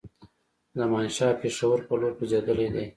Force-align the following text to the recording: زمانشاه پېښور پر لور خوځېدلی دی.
زمانشاه 0.79 1.33
پېښور 1.41 1.77
پر 1.87 1.95
لور 2.01 2.13
خوځېدلی 2.17 2.67
دی. 2.73 2.85